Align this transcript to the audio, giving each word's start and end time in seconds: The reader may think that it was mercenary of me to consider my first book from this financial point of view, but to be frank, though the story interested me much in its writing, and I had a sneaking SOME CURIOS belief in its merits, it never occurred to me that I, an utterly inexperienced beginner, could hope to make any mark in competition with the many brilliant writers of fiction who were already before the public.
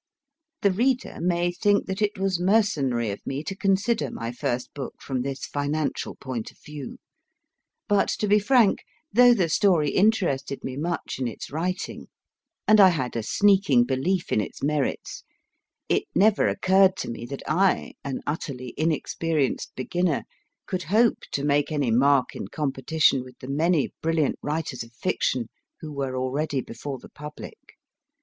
The 0.63 0.71
reader 0.71 1.19
may 1.21 1.51
think 1.51 1.85
that 1.85 2.01
it 2.01 2.17
was 2.17 2.39
mercenary 2.39 3.11
of 3.11 3.19
me 3.23 3.43
to 3.43 3.55
consider 3.55 4.09
my 4.09 4.31
first 4.31 4.73
book 4.73 4.95
from 4.99 5.21
this 5.21 5.45
financial 5.45 6.15
point 6.15 6.49
of 6.49 6.57
view, 6.57 6.97
but 7.87 8.07
to 8.17 8.27
be 8.27 8.39
frank, 8.39 8.79
though 9.13 9.35
the 9.35 9.47
story 9.47 9.91
interested 9.91 10.63
me 10.63 10.75
much 10.75 11.19
in 11.19 11.27
its 11.27 11.51
writing, 11.51 12.07
and 12.67 12.79
I 12.79 12.89
had 12.89 13.15
a 13.15 13.21
sneaking 13.21 13.81
SOME 13.81 13.85
CURIOS 13.89 14.03
belief 14.03 14.31
in 14.31 14.41
its 14.41 14.63
merits, 14.63 15.23
it 15.87 16.05
never 16.15 16.47
occurred 16.47 16.97
to 16.97 17.11
me 17.11 17.23
that 17.27 17.43
I, 17.47 17.93
an 18.03 18.21
utterly 18.25 18.73
inexperienced 18.77 19.71
beginner, 19.75 20.23
could 20.65 20.81
hope 20.81 21.19
to 21.33 21.43
make 21.43 21.71
any 21.71 21.91
mark 21.91 22.35
in 22.35 22.47
competition 22.47 23.23
with 23.23 23.37
the 23.37 23.47
many 23.49 23.93
brilliant 24.01 24.37
writers 24.41 24.81
of 24.81 24.93
fiction 24.93 25.49
who 25.81 25.93
were 25.93 26.17
already 26.17 26.59
before 26.59 26.97
the 26.97 27.09
public. 27.09 27.77